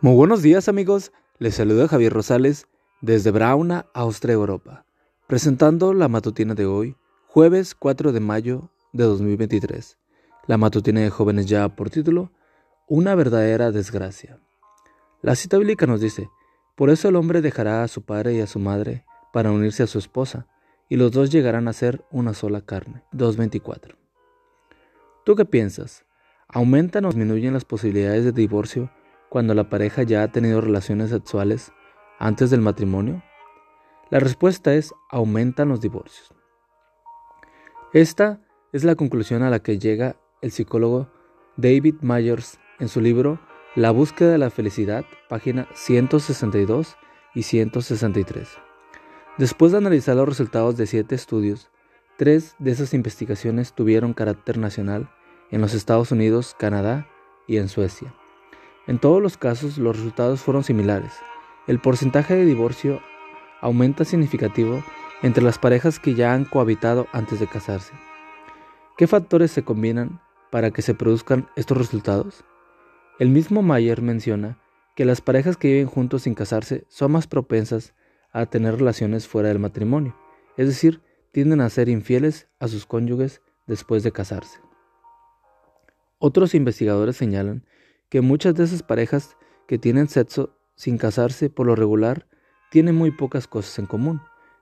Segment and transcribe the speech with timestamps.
[0.00, 2.66] Muy buenos días amigos, les saluda Javier Rosales
[3.00, 4.84] desde Brauna, Austria, Europa,
[5.28, 6.96] presentando la matutina de hoy,
[7.28, 9.96] jueves 4 de mayo de 2023.
[10.46, 12.32] La matutina de jóvenes ya por título,
[12.86, 14.40] Una verdadera desgracia.
[15.22, 16.28] La cita bíblica nos dice,
[16.74, 19.86] por eso el hombre dejará a su padre y a su madre para unirse a
[19.86, 20.48] su esposa,
[20.88, 23.04] y los dos llegarán a ser una sola carne.
[23.12, 23.94] 2.24.
[25.24, 26.04] ¿Tú qué piensas?
[26.48, 28.90] ¿Aumentan o disminuyen las posibilidades de divorcio
[29.34, 31.72] cuando la pareja ya ha tenido relaciones sexuales
[32.20, 33.24] antes del matrimonio?
[34.08, 36.32] La respuesta es aumentan los divorcios.
[37.92, 38.40] Esta
[38.72, 41.10] es la conclusión a la que llega el psicólogo
[41.56, 43.40] David Myers en su libro
[43.74, 46.96] La búsqueda de la felicidad, página 162
[47.34, 48.48] y 163.
[49.36, 51.72] Después de analizar los resultados de siete estudios,
[52.18, 55.10] tres de esas investigaciones tuvieron carácter nacional
[55.50, 57.08] en los Estados Unidos, Canadá
[57.48, 58.14] y en Suecia.
[58.86, 61.12] En todos los casos los resultados fueron similares.
[61.66, 63.00] El porcentaje de divorcio
[63.60, 64.84] aumenta significativo
[65.22, 67.94] entre las parejas que ya han cohabitado antes de casarse.
[68.98, 72.44] ¿Qué factores se combinan para que se produzcan estos resultados?
[73.18, 74.58] El mismo Mayer menciona
[74.94, 77.94] que las parejas que viven juntos sin casarse son más propensas
[78.32, 80.14] a tener relaciones fuera del matrimonio,
[80.56, 81.00] es decir,
[81.32, 84.60] tienden a ser infieles a sus cónyuges después de casarse.
[86.18, 87.64] Otros investigadores señalan
[88.08, 92.26] que muchas de esas parejas que tienen sexo sin casarse por lo regular
[92.70, 94.20] tienen muy pocas cosas en común.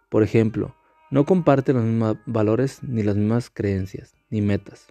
[0.09, 0.75] Por ejemplo,
[1.11, 4.89] no comparten los mismos valores ni las mismas creencias ni metas.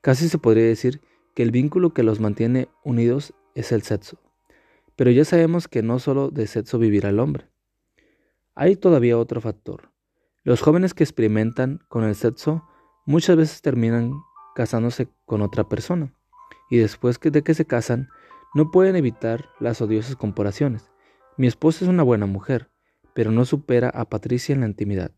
[0.00, 1.00] Casi se podría decir
[1.34, 4.18] que el vínculo que los mantiene unidos es el sexo.
[4.96, 7.48] Pero ya sabemos que no solo de sexo vivirá el hombre.
[8.54, 9.92] Hay todavía otro factor.
[10.42, 12.64] Los jóvenes que experimentan con el sexo
[13.06, 14.12] muchas veces terminan
[14.54, 16.17] casándose con otra persona
[16.70, 18.08] y después de que se casan,
[18.54, 20.90] no pueden evitar las odiosas comparaciones.
[21.36, 22.70] Mi esposa es una buena mujer,
[23.14, 25.12] pero no supera a Patricia en la intimidad.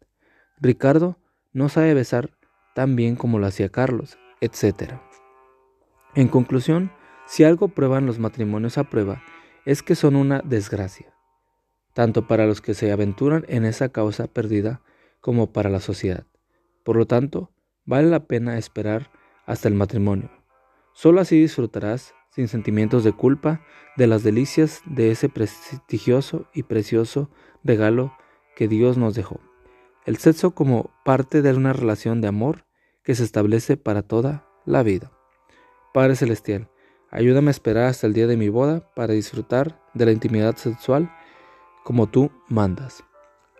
[0.61, 1.19] Ricardo
[1.53, 2.31] no sabe besar
[2.75, 4.94] tan bien como lo hacía Carlos, etc.
[6.15, 6.93] En conclusión,
[7.27, 9.22] si algo prueban los matrimonios a prueba,
[9.65, 11.15] es que son una desgracia,
[11.94, 14.82] tanto para los que se aventuran en esa causa perdida
[15.21, 16.27] como para la sociedad.
[16.84, 17.53] Por lo tanto,
[17.84, 19.11] vale la pena esperar
[19.47, 20.31] hasta el matrimonio,
[20.93, 23.62] Solo así disfrutarás, sin sentimientos de culpa,
[23.97, 27.31] de las delicias de ese prestigioso y precioso
[27.65, 28.12] regalo
[28.56, 29.41] que Dios nos dejó.
[30.06, 32.65] El sexo como parte de una relación de amor
[33.05, 35.12] que se establece para toda la vida.
[35.93, 36.71] Padre Celestial,
[37.11, 41.11] ayúdame a esperar hasta el día de mi boda para disfrutar de la intimidad sexual
[41.84, 43.03] como tú mandas.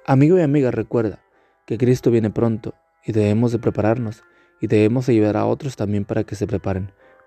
[0.07, 1.23] Amigo y amiga, recuerda
[1.67, 2.75] que Cristo viene pronto
[3.05, 4.23] y debemos de prepararnos
[4.61, 6.93] y debemos ayudar a otros también para que se preparen